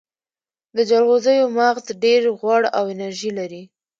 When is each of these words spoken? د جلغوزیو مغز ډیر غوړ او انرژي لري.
د 0.75 0.77
جلغوزیو 0.89 1.53
مغز 1.57 1.85
ډیر 2.03 2.21
غوړ 2.39 2.61
او 2.77 2.83
انرژي 2.93 3.31
لري. 3.39 3.63